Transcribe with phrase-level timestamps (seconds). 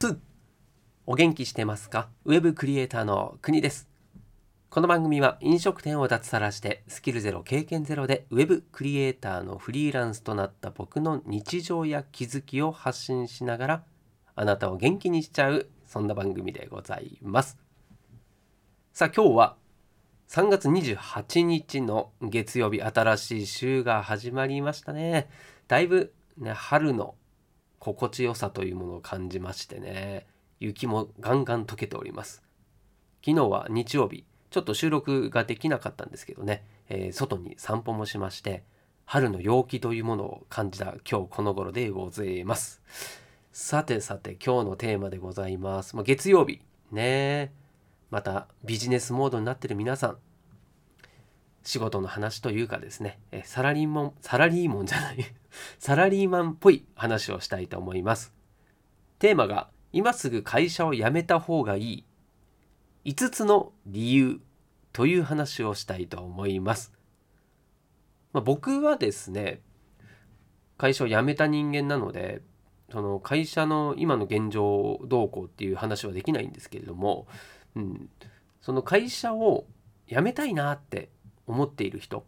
[0.00, 0.16] 2
[1.06, 2.08] お元気してますか？
[2.24, 3.88] ウェブクリエイターの国です。
[4.70, 13.84] この番組は飲食店を脱サラしてスキルゼロ経験ゼロでウェブクリエイターのフリーランスとなった僕の日常や気づきを発信しながら
[14.36, 17.58] あなたを元気にしちゃうそんな番組でございます。
[18.92, 19.56] さあ今日は
[20.28, 25.28] 3月28日の月曜日新しい週が始まりましたね。
[25.66, 27.16] だいぶね春の
[27.78, 30.26] 心地よさというものを感じましてね
[30.60, 32.42] 雪もガンガン溶けております。
[33.24, 38.62] 昨日は日曜日ちょっと収録ができなかったんですけどね、えー、外に散歩もしまして
[39.04, 42.82] 春の陽気というものを感じた今日この頃でございます。
[43.52, 46.60] さてさて今日のテーマでございます、まあ、月曜日
[46.92, 47.52] ね。
[48.10, 50.18] またビジネスモードになってる皆さん
[51.68, 55.18] 仕事の話というかですねサラリーマンサラリーマンじゃない
[55.78, 58.32] サラリーマンっぽい話をしたいと思います。
[59.18, 61.82] テーマが今すぐ会社を辞めた方がい
[63.04, 64.40] い5つの理由
[64.94, 66.94] という話をしたいと思います、
[68.32, 69.60] まあ、僕はですね
[70.78, 72.40] 会社を辞めた人間なので
[72.90, 77.26] その会社の今の現状どうこうっていう話はできないんですけれども、
[77.74, 78.08] うん、
[78.62, 79.66] その会社を
[80.06, 81.10] 辞めたいなって
[81.48, 82.24] 思っている人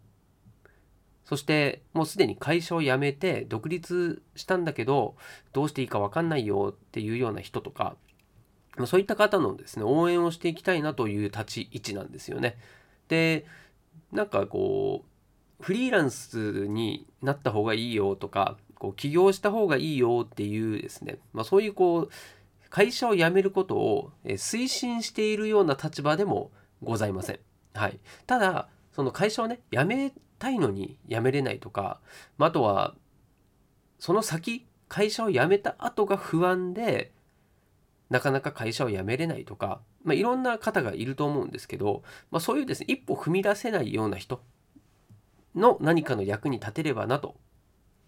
[1.23, 5.15] そしてもうすでに会社を辞めて独立したんだけど
[5.53, 7.95] どうしていいか分かんないよっていうような人とか
[8.85, 12.57] そういった方のですね応援をしていきたいなという立ち位置なんですよね。
[13.07, 13.45] で
[14.11, 15.05] なんかこ
[15.59, 22.09] うフリーランスになった方がいいよとかこう起業した方がいいよっていうですね、まあ、そういうこう
[22.69, 27.39] 会社を辞めることを推進しているような立場でもございません。
[27.73, 31.99] はい、ただその会社をね辞めたいのに辞めれないとか、
[32.37, 32.95] まあ、あとは
[33.99, 37.11] その先会社を辞めた後が不安で
[38.09, 44.41] なかなか会社を辞めれないとか、まあ、いろんな方がいると思うんですけど、まあ、そういうですね一歩踏み出せないような人
[45.55, 47.35] の何かの役に立てればなと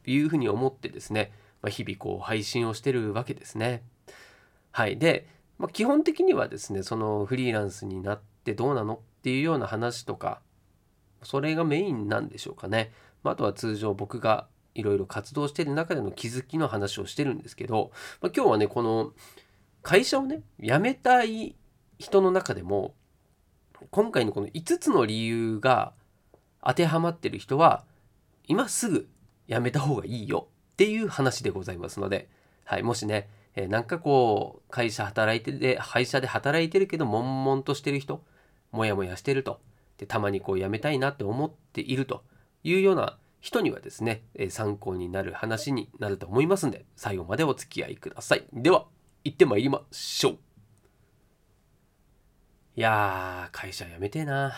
[0.06, 3.84] いうふうに思ってですね、まあ、日々こう配信をしてるわけですね。
[4.72, 4.98] はい。
[4.98, 5.28] で、
[5.58, 10.42] まあ、基本的にはですねそのフリーランスになってどうなのっていうような話とか
[11.26, 12.92] それがメインなんでしょうかね。
[13.24, 17.92] まあ、とは通常僕がいろいろ活動してる中での気づきの話をしてるんですけど、
[18.22, 19.14] まあ、今日はねこの
[19.82, 21.56] 会社をね辞めたい
[22.00, 22.94] 人の中でも
[23.92, 25.94] 今回のこの5つの理由が
[26.66, 27.84] 当てはまってる人は
[28.48, 29.08] 今すぐ
[29.48, 32.30] 辞めた方がいいよっていう話でございますので、
[32.64, 38.24] はい、もしね、えー、なんかこう会社働いてで会社で働いてるけど悶々としてる人
[38.72, 39.60] モヤモヤしてると
[39.98, 42.24] でたまにこう辞めたいなって思っていると
[42.64, 48.46] いうような人にはですね、え参考になる話になると思いますんで最後までお付き合いください。
[48.54, 48.86] では
[49.26, 50.38] 行ってまいりましょう。
[52.76, 54.50] いやー会社辞めてえな。
[54.50, 54.54] っ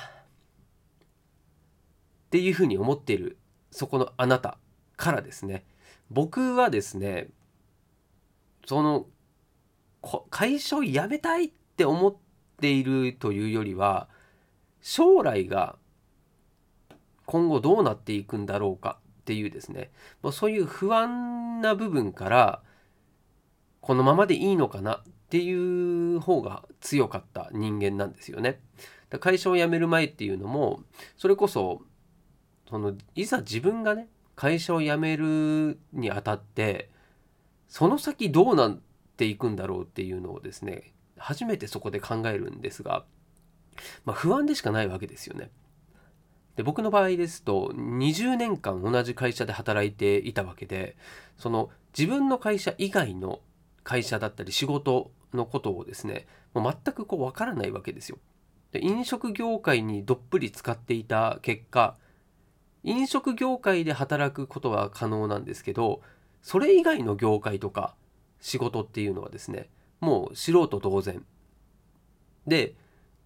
[2.29, 3.37] ていうふうに思っている
[3.71, 4.57] そこのあなた
[4.97, 5.65] からですね
[6.11, 7.29] 僕はですね
[8.65, 9.07] その
[10.29, 12.15] 会社を辞めたいって思っ
[12.61, 14.09] ているというよりは
[14.87, 15.77] 将来が
[17.25, 19.89] 今後どうなっていくんだろうかっていうですね
[20.21, 22.61] もうそういう不安な部分から
[23.81, 28.59] このままでいいのかなっていう方が強かった人間なんですよね。
[29.19, 30.83] 会社を辞める前っていうのも
[31.17, 31.81] それこそ
[32.69, 36.91] そのいざ自分がね会社を辞めるにあたって
[37.67, 38.79] その先どうなっ
[39.17, 43.03] ていくんだろうっていうのをですね初めてそこで考えるんですが
[44.05, 45.49] まあ、不安でしかないわけですよね。
[46.55, 50.95] で僕の場合ですと20年間同じ会社で働いていたわけで
[51.37, 53.41] その自分の会社以外の
[53.83, 58.17] 会社だったり仕事のことをですねもう全くこう分からないわけですよ。
[58.71, 61.97] で飲食業界にどっぷり使っていた結果
[62.83, 66.01] 飲食業界で働くことは可能なんですけど
[66.41, 67.95] それ以外の業界とか
[68.39, 69.69] 仕事っていうのはですね
[69.99, 71.25] もう素人同然
[72.47, 72.75] で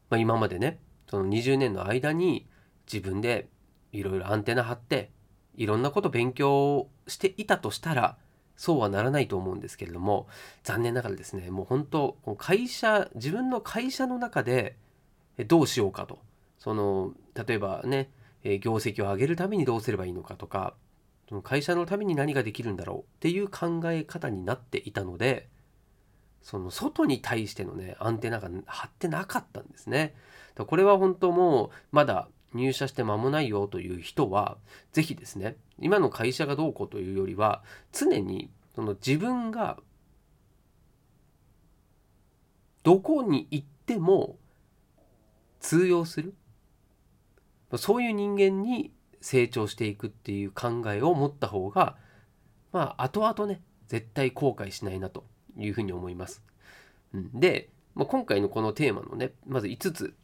[0.10, 0.80] まあ、今までね
[1.10, 2.48] その20年の間に
[2.92, 3.48] 自分で
[3.92, 5.12] いろいろアンテナ張って
[5.56, 8.18] いろんなこと勉強していたとしたら
[8.56, 10.28] そうはならないと思うんですけれども
[10.64, 14.76] 残念ながらですねもう本当会社自分の会社の中で
[15.48, 16.20] どうしようかと。
[16.58, 18.10] その例えばね
[18.44, 20.76] 業績を上げるためにどうすればいいのかとか
[21.44, 25.48] 会社のために何ができるんだろうっていう考え方になっていたので
[26.42, 30.16] その外に対してのねアンテナが張ってなかったんですね。
[30.56, 34.58] これは本当もうまだ入社して間もないよという人は
[34.92, 39.78] 是非ですね今の会社がどうこうというよりは常にその自分が
[42.84, 44.38] どこに行っても
[45.60, 46.34] 通用する
[47.76, 48.92] そういう人間に
[49.22, 51.98] 成長していくっていう考えを持った方が
[52.72, 55.26] まあ後々ね絶対後悔しないなと
[55.60, 56.44] いうふうに思います。
[57.14, 60.16] うん、で、まあ、今回のこのテーマのねまず5つ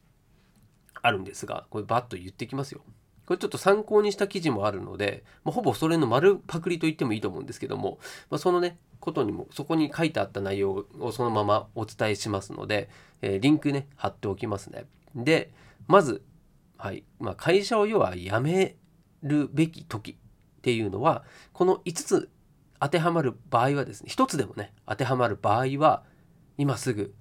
[1.01, 2.81] あるんですがこれバッと言ってきますよ。
[3.25, 7.97] これちょっと参考にした記事もあるので、まあ、ほぼそれの丸パクリと言ってもいいと思うんですけども、
[8.29, 12.89] まあ、そのねことにもそこに書いてあった内容をそのままお伝えしますので、
[13.21, 14.85] えー、リンクね貼っておきますね。
[15.15, 15.51] で
[15.87, 16.23] まず、
[16.77, 18.75] はいまあ、会社を要は辞め
[19.23, 20.15] るべき時っ
[20.61, 21.23] ていうのは
[21.53, 22.29] この5つ
[22.85, 26.03] 当てはまる場合はですね1つでもね当てはまる場合は
[26.55, 27.15] 今すぐ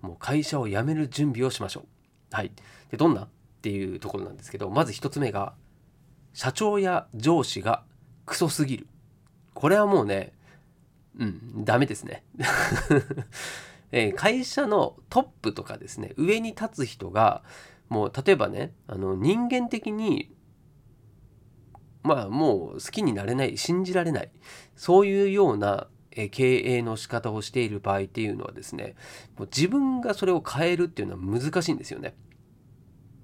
[0.00, 2.34] もう会社を辞める準備をしましょう。
[2.34, 2.50] はい、
[2.90, 3.28] でどんなっ
[3.62, 5.54] ていうところなんですけどまず1つ目が
[6.32, 7.84] 社長や上司が
[8.26, 8.88] クソすぎる。
[9.54, 10.32] これはもうね
[11.16, 12.24] うんダメですね。
[13.92, 17.44] え会社のトップとかですね上に立つ人が
[17.88, 20.33] もう例えばねあの人間的に
[22.04, 24.30] まあもう好きになれない信じられない
[24.76, 25.88] そういうような
[26.30, 28.94] 経営の仕方をしている場合っていうのはですね
[29.36, 32.14] もう自分がそれを変えるっていうのは難しいんですよね。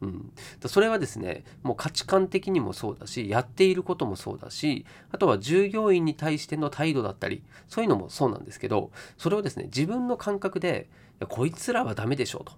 [0.00, 0.32] うん、
[0.64, 10.88] それはですねもう価値観的にもそうだしやっていることもそうだしあとは従業員に対しての態度だったりそういうのもそうなんですけどそれをですね自分の感覚で
[11.28, 12.54] こいつらはダメでしょうと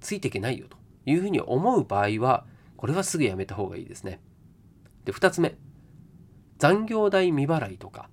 [0.00, 0.76] ついていけないよと
[1.06, 2.44] いうふうに思う場合は
[2.76, 4.20] これはすぐやめた方がいいですね。
[5.08, 5.56] で2つ目。
[6.58, 8.10] 残業代未払いとか。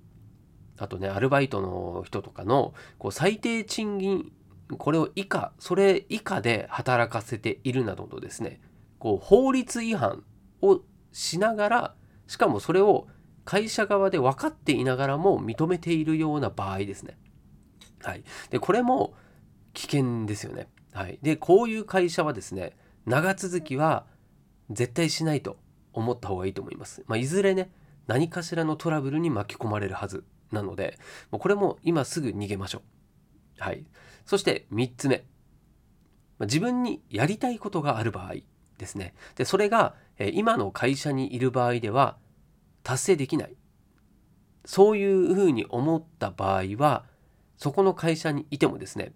[0.77, 4.31] あとねアルバイトの人とかのこう最低賃金
[4.77, 8.62] これを以下それ以下で働かせているなどのですね
[8.97, 10.24] こう法律違反
[10.62, 10.81] を
[11.12, 11.95] しながら
[12.27, 13.07] しかもそれを
[13.44, 17.18] 会社側で分かっていながらも認めているような場合ですね。
[18.01, 19.13] はい、でこれも
[19.74, 20.68] 危険ですよね。
[20.94, 22.75] はい、でこういう会社はですね
[23.06, 24.06] 長続きは
[24.69, 25.57] 絶対しないと。
[25.95, 27.03] 思った方がいいと思います。
[27.07, 27.71] まあ、いずれね
[28.07, 31.00] 何かしらのトラブルに巻き込まれるはずなので
[31.31, 32.81] もうこれも今すぐ逃げましょう。
[33.57, 33.86] はい、
[34.25, 35.25] そして3つ目、
[36.38, 38.36] まあ、自分にやりたいことがある場合
[38.77, 39.13] ですね。
[39.36, 42.18] でそれが、え今の会社にいる場合では
[42.83, 43.56] 達成できない
[44.65, 47.06] そういうふうに思った場合は
[47.57, 49.13] そこの会社にいてもですね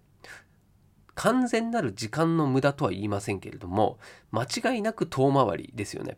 [1.14, 3.98] 完全なる時間の無駄とは言いませんけれども
[4.30, 6.16] 間違いなく遠回りですよね。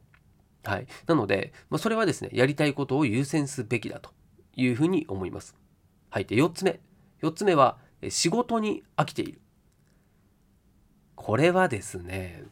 [0.65, 4.11] はい、なので、まあ、それはですねやりたいことを優先すべきだと
[4.57, 5.57] いうふうに思います。
[6.11, 6.81] はい、で4つ目。
[7.23, 7.79] 4つ目は
[8.09, 9.41] 仕事に飽きている。
[11.15, 12.45] これはですね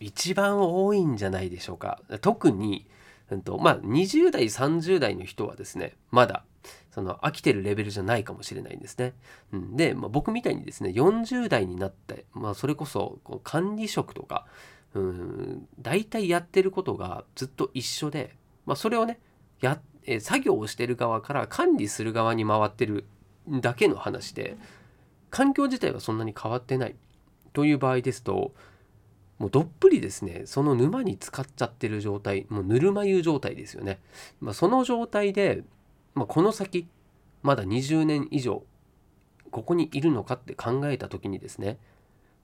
[0.00, 2.00] 一番多いんじゃないでしょうか。
[2.20, 2.86] 特に、
[3.30, 6.44] うんとまあ、20代30代の人はですねまだ
[6.90, 9.14] その飽きてるレベルじゃないかもしれないんですね。
[9.52, 14.46] うん、で、まあ、僕みたいにですね40代になって、まあ、それこそこう管理職とか
[14.94, 15.68] うん。
[15.80, 18.36] 大体やってることがずっと一緒で、
[18.66, 19.20] まあ、それをね
[19.60, 23.06] やえ作業をしてる側から管理する側に回ってる
[23.48, 24.56] だけの話で
[25.30, 26.96] 環境自体はそんなに変わってない
[27.52, 28.52] という場合ですと
[29.38, 34.00] もうどっぷりですねその沼に浸かっちゃってる状態もうぬるま湯状態ですよね、
[34.40, 35.62] まあ、その状態で、
[36.14, 36.86] まあ、この先
[37.42, 38.62] まだ20年以上
[39.50, 41.76] ここにいるのかって考えた時にですねやっ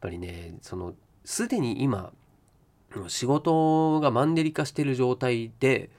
[0.00, 2.12] ぱりねそのすでに今
[3.09, 5.90] 仕事がマンネリ化してる状態で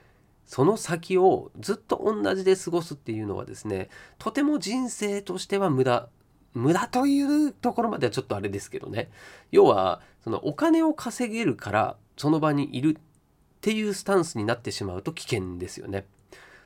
[0.46, 6.08] その先をずっと同じで過ごすっていうのはですねとても人生としては無駄
[6.54, 9.10] 無駄というところまではちょっとあれですけどね
[9.52, 13.02] 要はそのお金を稼げるからその場にいるっ
[13.60, 16.06] ていうスタンスになってしまうと危険ですよね。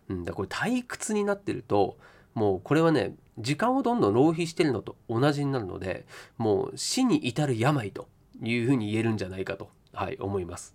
[0.08, 1.96] うん、だこれ退屈になってると
[2.34, 6.06] もうこれはね時間をどんどん浪費してるのと同じになるので
[6.38, 8.08] もう死に至る病と
[8.42, 10.74] いうふうに言えるんじゃないかと、はい、思います。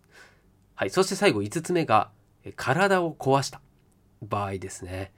[0.76, 2.10] はい、そして最後5つ目が
[2.56, 3.62] 体を壊した
[4.22, 5.12] 場合ですね。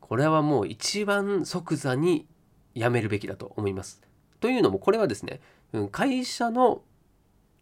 [0.00, 2.26] これはもう一番即座に
[2.74, 4.00] やめるべきだと思います。
[4.40, 5.40] というのもこれはですね
[5.90, 6.82] 会社の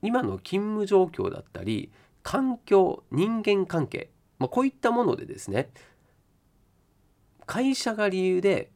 [0.03, 1.91] 今の勤務状況だったり
[2.23, 5.71] 環境人間関係、まあ、こういったものでですね
[7.47, 8.71] 会社が理由で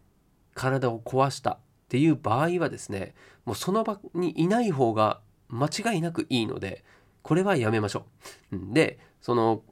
[0.54, 1.58] 体を壊したっ
[1.88, 6.84] ていう場合はですねもうその場にいない方が間違いなくいいので
[7.22, 8.06] これはやめましょ
[8.52, 8.74] う。
[8.74, 9.62] でその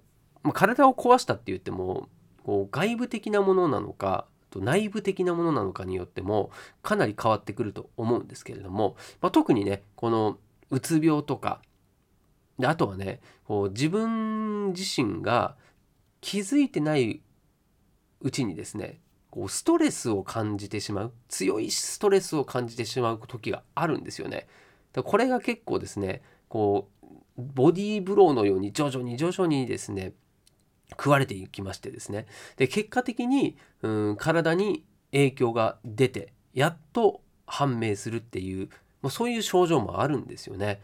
[0.46, 2.08] まあ、体を壊したって言っても
[2.44, 6.50] こう外部的なものなのか内部的なものなのかによっても
[6.82, 10.38] かなり変わってくると思うんですけれども、まあ、特にねこの
[10.70, 11.60] うつ病とか
[12.58, 15.56] であとはねこう自分自身が
[16.20, 17.20] 気づいてない
[18.20, 24.46] うちにですねこうストレスを感じてしまう強いストレスを感じてしまう時があるんですよね。
[25.02, 30.12] これが結構ですねこうボディーブローのように徐々に徐々にですね
[30.90, 32.26] 食われていきましてですね
[32.56, 38.68] で結果的にうん体に影響が出てやっと判明するっていう
[39.02, 40.80] もうそういう症状もあるんですよね。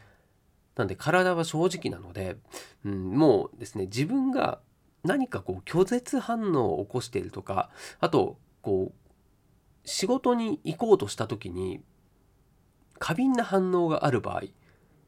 [0.76, 2.37] なんで体は正直なので、
[2.85, 4.61] うん、もうですね自分が
[5.04, 11.83] 何かこう拒絶反応を起こしているとかあとこう仕事に行こうとした時に
[13.02, 14.42] 過敏な反応がある場合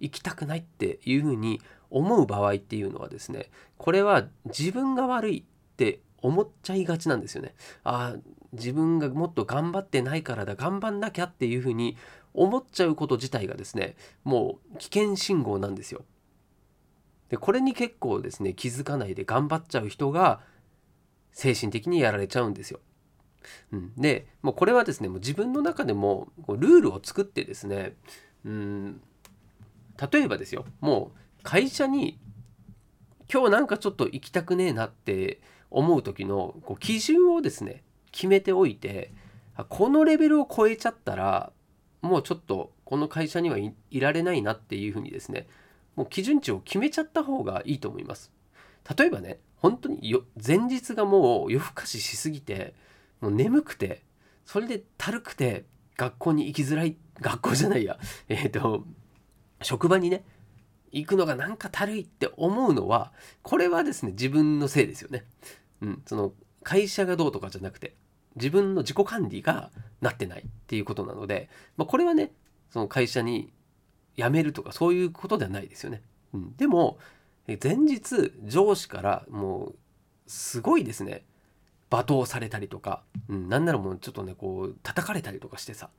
[0.00, 1.60] 行きたくないっていうふうに
[1.90, 7.54] 思う場合っていうのはですねこれは自分が悪いって思っちゃいがちなんですよね。
[7.84, 8.18] ああ
[8.52, 11.96] 自分がもっと頑張ってないからだ頑張んなきゃっていうふうに
[12.32, 16.02] 思っちゃうこと自体がですねもう危険信号なんですよ。
[17.28, 20.40] でこれに結構ですね気づかないで頑張っちゃう人が
[21.30, 22.80] 精神的にやられちゃうんですよ。
[23.72, 27.94] うん、でもうこれはですねもう自分の中でもルールを作ってですね
[28.44, 29.00] うん
[30.12, 32.18] 例えばですよもう会社に
[33.32, 37.82] 今日なんかちょっと行きたくねえなって思う時のこう基準をですね
[38.12, 39.12] 決めておいて
[39.68, 41.52] このレベルを超えちゃったら
[42.02, 45.46] もうちょっとこの会社にはいられないなっていうふうにですね
[45.96, 48.32] もう基準値を決めちゃった方がいいと思います。
[48.96, 52.74] 例えばね本当によ前日がもう夜更かししすぎて
[53.20, 54.02] もう眠くて
[54.44, 55.64] それでたるくて
[55.96, 58.84] 学校に行きづらい学校じゃないや えっ、ー、と
[59.62, 60.24] 職場にね
[60.92, 65.24] 行くのがなんかたるいって思うのはこれはですね自分のせいですよね。
[65.80, 67.94] うん、その会社がどうとかじゃなくて
[68.36, 72.32] 自分の自己管理がなってないっていうことなので、まあ、これはね
[72.70, 73.52] その会社に
[74.16, 76.02] 辞めるとかそういうことではないですよね。
[76.32, 76.98] うん、でも
[77.46, 79.74] 前日上司からもう
[80.26, 81.24] すごいですね
[81.90, 85.90] 罵倒されたりとか、うん、なんならもうちょっとねこう叩かれたりとかしてさ、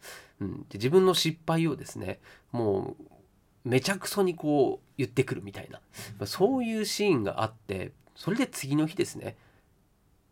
[0.42, 2.20] うん、で自分の失敗をですね
[2.52, 9.36] もうめちゃくそにこう言ってくるみたいな、そういうシーンがあってそれで次の日ですね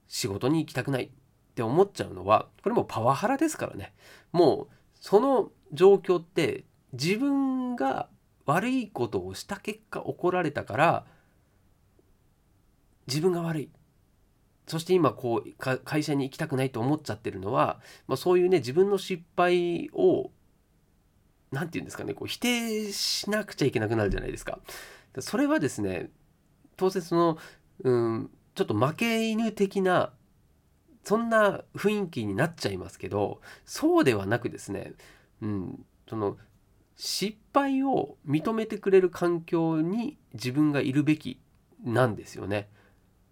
[0.08, 1.10] 仕事に行きたくないっ
[1.56, 3.94] て思っちゃうのはこれもパワハラですからね。
[4.32, 8.08] もうその状況って自分が
[8.46, 11.06] 悪いことをした結果怒られたから
[13.08, 13.70] 自分が悪い。
[14.68, 20.32] そして今こう会社に行きたくないと思っちゃってるのは、まあ、そういうね自分の失敗を
[21.52, 24.60] 何て言うんですかねこう否定しなくちゃいけなくなるじゃないですか。
[25.20, 26.10] それはですね
[26.78, 27.38] 当然その、
[27.84, 30.12] うん、ちょっと負け犬的な
[31.04, 34.94] そんな雰囲気になっちゃいますけどそうではなくですね、
[35.42, 36.38] うん、その
[36.96, 41.40] 失敗を認めてくれる環境に自分がいるべき
[41.84, 42.70] なんですよね。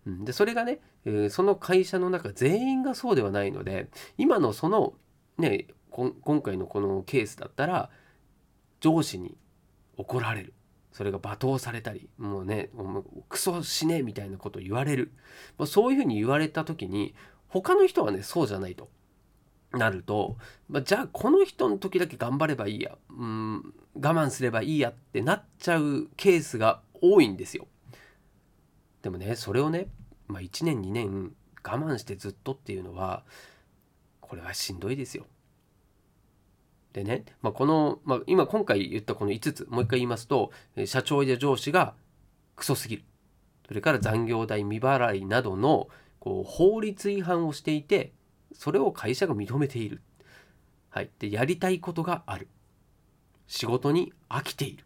[0.06, 4.94] うん、でそれがね、えー、その会社の中全員がそうではないので今のその
[5.38, 7.90] ね今回のこのケースだったら
[8.80, 9.38] 上司に
[9.98, 10.54] 怒られる。
[10.92, 12.70] それが罵倒されたりもうね
[13.30, 15.14] クソ死ねえみたいなこと言われる、
[15.58, 17.16] まあ、そういうふうに言われた時に
[17.48, 18.90] 他の人はねそうじゃないと。
[19.74, 20.36] なると、
[20.68, 22.98] まあ、じゃあこの人の時だけ頑張ればいいや。
[23.10, 24.90] うん我慢すればいいや。
[24.90, 27.68] ってなっちゃうケースが多いんですよ。
[29.02, 29.88] でもねそれをね、
[30.32, 31.34] まあ、1年2年
[31.64, 33.24] 我慢してずっとっていうのは
[34.20, 35.26] これはしんどいですよ。
[36.94, 40.52] でね、まあ、この、まあ、今今回言ったこの5つもう一回言いますと
[40.86, 41.94] 社長や上司が
[42.56, 43.04] クソすぎる。
[43.68, 45.88] それから残業代未払いなどの
[46.20, 48.12] こう法律違反をしていて
[48.54, 50.02] それを会社が認めている、
[50.90, 52.48] はい、でやりたいことがある。
[53.48, 54.86] 仕事に飽きている。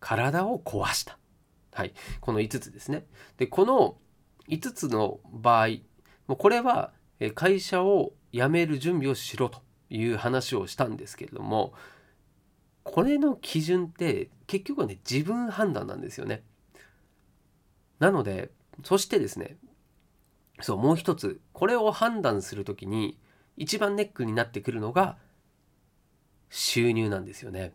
[0.00, 1.18] 体を壊した、
[1.72, 3.06] はい、この5つですね。
[3.36, 3.96] でこの
[4.48, 5.68] 5つの場合
[6.26, 6.92] もうこれは
[7.34, 11.72] 会社を辞める準備をしろという話をしたんですけれども
[12.84, 16.42] これの基準って結局はね自分判断なんですよね。
[17.98, 18.50] なので
[18.84, 19.56] そしてですね
[20.60, 23.18] そうもう一つこれを判断する時に
[23.56, 25.18] 一番ネックになってくるのが
[26.48, 27.72] 収入なんですよね。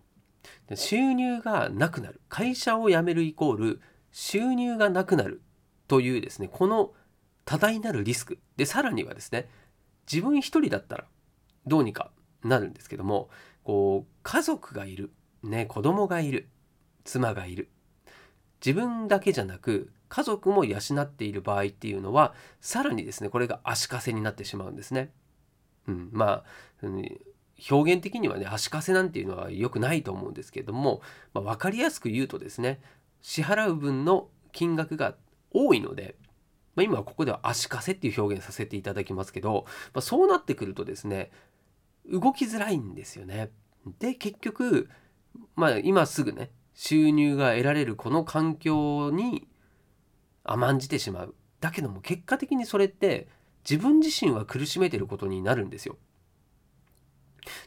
[0.76, 5.42] 収入がなくなる会社を辞めるイコール収入がなくなる
[5.94, 6.92] というですねこの
[7.46, 9.48] 多大なるリスクでさらにはですね
[10.12, 11.06] 自分一人だったら
[11.68, 12.10] どうにか
[12.44, 13.30] なるんですけども
[13.64, 15.12] こう家族がいる、
[15.44, 16.50] ね、子供がいる
[17.04, 17.70] 妻がいる
[18.66, 25.12] 自分だけじゃなく家族も養っている場合っていうのはさらにですねこれが足かせになってしまうんですね。
[25.88, 26.44] うん、まあ、
[26.82, 27.06] うん、
[27.70, 31.04] 表現的にはね足かせなんていうのは良くないと思うんですけども、
[31.36, 32.82] まあ、分かりやすく言うとですね
[33.22, 35.16] 支払う分の金額が
[35.54, 36.16] 多いので
[36.76, 41.32] まあ、今はここでは足かせっていう表現させていただきますけど、まあ、そうなってくるとですね
[42.12, 43.52] 動きづらいんですよね。
[44.00, 44.90] で結局
[45.56, 49.48] まあ今すぐね収入が得られるこの環境に
[50.44, 51.36] 甘んじてしまう。
[51.62, 53.28] だけども結果的にそれって
[53.70, 55.98] 自分自身は苦しめてることになるんですよ。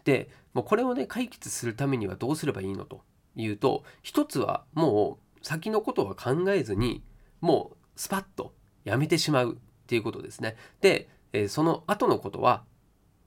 [0.04, 3.02] でもうこれをね解決するためにはどうすればいいのと
[3.36, 7.02] いうと一つはもう先のことは考えずに
[7.40, 8.52] もうスパッと
[8.84, 10.56] やめてしまうっていうことですね。
[10.80, 12.64] で、えその後のことは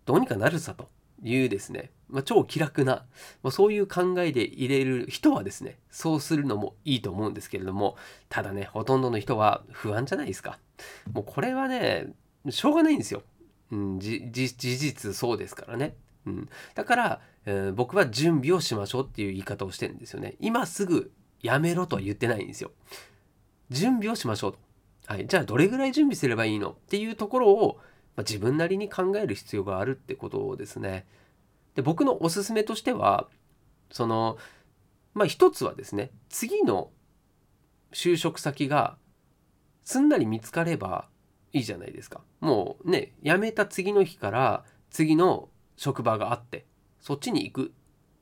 [0.05, 0.89] どうにかなるさと
[1.23, 3.05] いうですね、まあ、超気楽な、
[3.43, 7.97] まあ、そういう考えで入れる人はですねそうするのもいいと思うんですけれども
[8.29, 10.59] ただねほとんどの人は不安じゃないですか。
[11.11, 12.13] もうこれはね
[12.49, 13.21] しょうがないんですよ、
[13.71, 20.35] うん、事実そうですからね、うん、だから、えー、僕は準備をしましょうっていう言い方をしてるんですよね。
[20.39, 21.11] 今すぐ
[21.41, 22.71] やめろとは言ってないんですよ。
[23.69, 24.69] 準備をしましょうと
[25.09, 27.77] はい、じゃあどれぐらい準備すればいいのっていうところを、
[28.15, 31.07] まあ、自分なりに考える必要があるってことですね。
[31.73, 33.27] で僕のおすすめとしては
[33.89, 34.37] その
[35.15, 36.91] まあ一つはですね次の
[37.91, 38.97] 就職先が
[39.83, 41.07] すんなり見つかれば
[41.53, 42.21] いいじゃないですか。
[42.39, 46.67] もうね辞めた次の日から次の職場があって
[46.99, 47.73] そっちに行く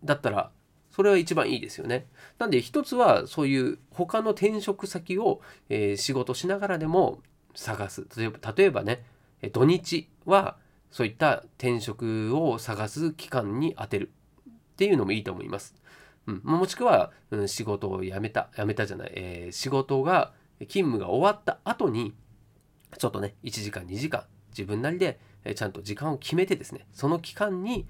[0.05, 0.51] だったら
[0.97, 2.07] それは一番いいですよね。
[2.39, 7.19] なんで一つはそういう他の転職先を、えー、仕事しながらでも
[7.53, 8.07] 探す。
[8.17, 9.03] 例えば例えばね、
[9.53, 10.57] 土日は
[10.89, 14.11] そういった転職を探す期間に充てる
[14.49, 15.75] っていうのもいいと思います。
[16.25, 22.15] うん、もしくは、うん、仕事を辞めた、辞めたじゃない、えー、仕事が、勤務が終わった後に、
[22.97, 27.85] ちょっとね、1時間、2時間、自分なりで、えちゃんと時間を決めてですね、その期間に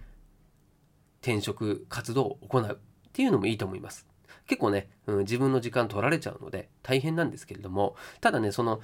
[1.22, 2.80] 転職活動を行う。
[3.17, 4.05] っていうのもいいと思います。
[4.45, 8.79] 結構ね、うん、自分の時間取られちゃうので大変なんですけれども、ただね、その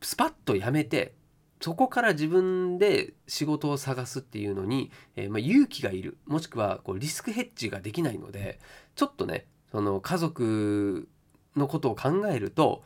[0.00, 1.16] スパッとやめて、
[1.60, 8.60] そこから自分で仕事を探すっていうのに、えー、まあ、勇気がいる、もしくはこうリスクヘッジができないので、
[8.94, 11.08] ちょっとね、その家族
[11.56, 12.84] のことを考えると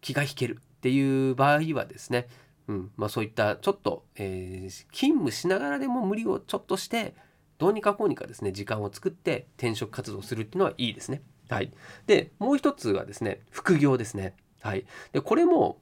[0.00, 2.26] 気が引けるっていう場合はですね、
[2.66, 7.14] うんまあ、そういったちょっと、えー、勤務しながらでも無理をちょっとして
[7.60, 11.22] どうにかこうにかですね時間を作って転職活動するっていうのはいいですね。
[11.50, 11.70] はい、
[12.06, 14.34] でもう一つはですね副業ですね。
[14.62, 15.78] はい、でこれも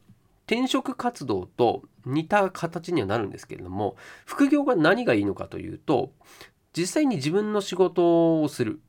[0.46, 6.10] 転職活動と似た形にはなるんですけれども副業が何がいいのかというと
[6.76, 8.80] 実際に自分の仕事をする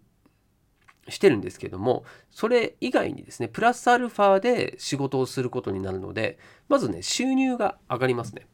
[1.09, 8.47] してるんですけどもそれ以外にですねプラスアルファで仕事をすることになるのでまずね収入が上がりますね。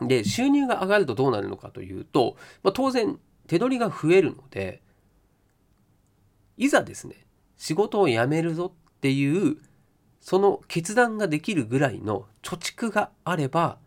[0.00, 4.82] で、収入が上がるとどうなるのかというと、まあ、当然手取りが増えるので、
[6.56, 7.26] いざですね、
[7.56, 9.58] 仕事を辞めるぞっていう、
[10.20, 13.78] その決断ができるぐらいの貯蓄があれば、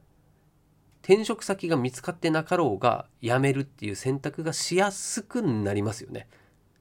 [1.02, 6.28] 転職先が見つかってなかろうが辞めるっていう選択がしやすくなりますよね。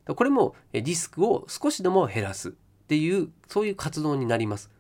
[0.06, 2.52] これもリスクを少しでも減らすっ
[2.86, 4.70] ていうそういう活動になります。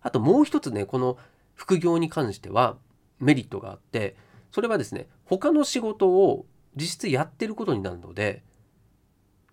[0.00, 1.18] あともう一つねこの
[1.54, 2.76] 副業に関しては
[3.24, 4.16] メリットがあって
[4.50, 8.42] それはですね他の仕事を実質やってることになるので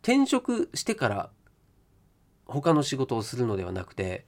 [0.02, 1.30] 転職してから
[2.46, 4.26] 他の仕事をするのではなくて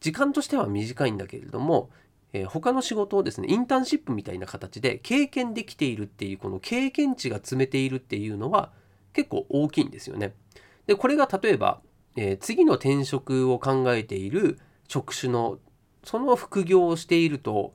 [0.00, 1.90] 時間としては短いんだけれども、
[2.32, 8.72] えー、他の仕事をですねインターンシップみたいな形で経験できているっていうこの経験値が詰めているっていうのは
[9.12, 10.34] 結構大きいんですよね。
[10.86, 11.80] でこれが例えば、
[12.16, 15.58] えー、次の転職を考えている職種の
[16.02, 17.74] その副業をしていると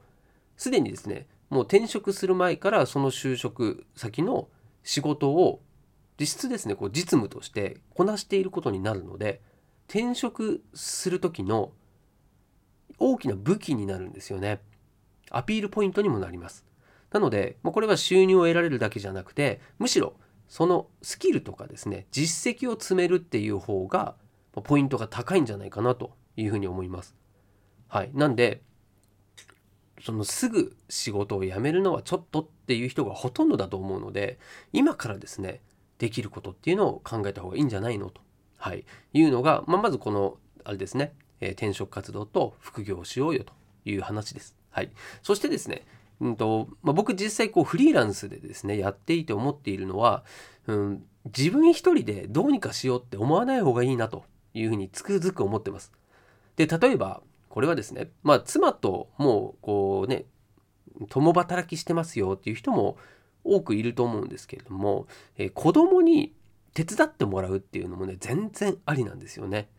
[0.58, 4.48] すでにですねもう転職する前からその就職先の
[4.84, 5.62] 仕事を
[6.20, 9.42] 実質ですねこう実務としてこなしていることになるので
[9.88, 11.72] 転職する時の
[12.98, 14.62] 大きな武器になるんですよね。
[15.30, 16.66] アピールポイントにもなります。
[17.12, 20.14] なのでこれは収入を得られるだけじゃなくてむしろ
[20.48, 24.16] そのスキルとかですね実績を積めるっていう方が
[24.64, 27.16] ポイントが高いんじゃないかなというふうに思います。
[27.88, 28.12] はい。
[28.14, 28.62] なんで
[30.06, 34.38] そのすぐ仕事を辞めるのはちょっとっていう人がほとんどだと思うので
[34.72, 35.62] 今からですね
[35.98, 38.22] できることっていうのを考えた方がいいんじゃないのと、
[38.58, 43.54] はい、いうのが、まあ、まずこのあれですね、えー、転職活動と副業をしようよと
[43.86, 44.56] いう話です。
[44.70, 44.92] はい、
[45.24, 45.88] そしてですね、
[46.20, 50.24] うんとまあ、僕実際こうフリーランスでですねやっていて思っているのは、
[50.68, 51.04] うん、
[51.36, 55.92] 自分一人でどうにかしようって思わない方がいいなというふうにつくづく思ってます。
[56.58, 57.24] で例えば
[57.56, 60.26] これはですね、まあ、妻ともうこうね、
[61.08, 62.98] 共働きしてますよっていう人も
[63.46, 66.34] 多くいると思うんですけれども、えー、子供に
[66.74, 69.70] 手伝ってもらうっていうのもね、全然ありなんですよね。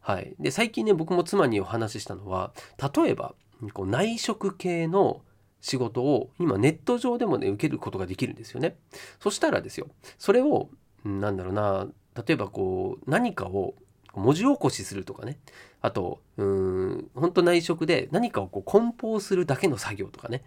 [0.00, 0.34] はい。
[0.38, 2.52] で、最近ね、僕も妻にお話ししたのは、
[2.94, 3.34] 例えば、
[3.72, 5.22] こう内職系の
[5.62, 8.76] 仕事を今ネット上でもね受けることができるんですよね。
[9.20, 9.86] そしたらですよ
[10.18, 10.68] それを
[11.02, 13.74] なんだろうな例えばこう何かを
[14.20, 15.38] 文字起こしするとかね
[15.80, 20.42] あとうん本当内職で何かをこう梱包するだけの作業とかね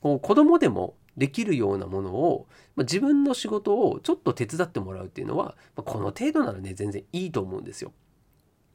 [0.00, 7.92] こう子供でもできるようなものを、まあ、自分の仕事をちょっと手伝ってもらうっていうのは、まあ、この程度ならね全然いいと思うんですよ。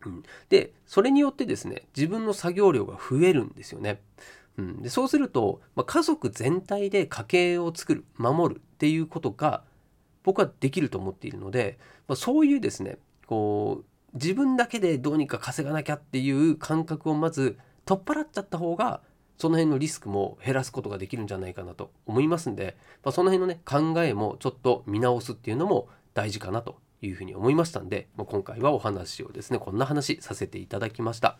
[0.05, 4.01] うん、でそれによってですね自分の作業量が増えるんですよね。
[4.57, 9.63] うん、でそうすると、まあ、家族全体で家計を作る守るっていうことが
[10.23, 11.77] 僕はできると思っているので、
[12.07, 13.85] まあ、そういうですねこう
[14.15, 19.01] 自分だけでどうにか稼がなきゃっていう感覚をまず取っ払っちゃった方が
[19.37, 31.37] その辺のリスクも減らすことができるんじゃないかなと思いますんで、まあ、その辺のね考えもちょっと見直すっていうのも大事かなというふうに思いましたんで、まあ、今回はお話をですねこんな話させていただきました、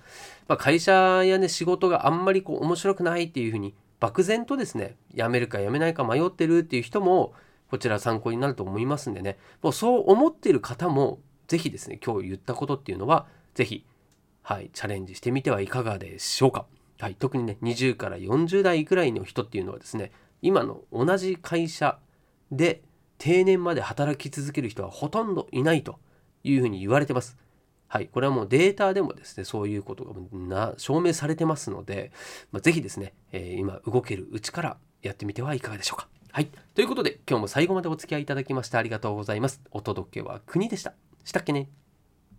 [0.48, 7.34] まあ、会社やね仕事があんまりこう面白くないっていうふうに漠然とですね辞めるか辞めないか迷ってるっていう人も
[7.72, 13.86] こちら参考になると思いますんでねもうそう思ってる方も是非ですね今日言ったことっていうのは是非
[14.44, 16.66] はいチャレンジしてみてはいかがでしょうか。
[17.00, 22.00] はい、特にね20から40代くらいの人っていうのはですね今の同じ会社
[22.52, 22.82] で
[23.18, 26.00] 定年まで働き続ける人はほとんどいないと
[26.44, 27.38] いうふうに言われてます。
[27.88, 32.12] はい、これはもうデータでもですねそういうことがな証明されてますので、
[32.52, 36.08] まあ、ぜひですね、えー、今動けるうちからやってみてはいかがでしょうか。
[36.32, 39.62] はい、ということで今日も最後までお付き合いいただきましてありがとうございます。
[39.72, 40.94] お届けは国でした。
[41.28, 41.68] したっけね？